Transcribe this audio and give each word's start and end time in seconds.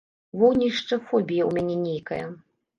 Вогнішча-фобія 0.43 1.43
ў 1.45 1.51
мяне 1.61 1.77
нейкая! 1.85 2.25